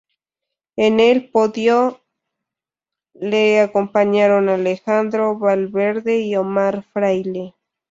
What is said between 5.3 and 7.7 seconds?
Valverde y Omar Fraile.